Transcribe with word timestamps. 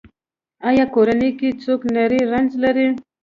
ایا 0.67 0.85
کورنۍ 0.93 1.29
کې 1.39 1.49
څوک 1.63 1.81
نری 1.93 2.21
رنځ 2.31 2.51
لري؟ 2.63 2.87